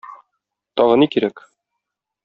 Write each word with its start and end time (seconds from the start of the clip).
Тагы 0.81 0.97
ни 1.03 1.09
кирәк? 1.17 1.47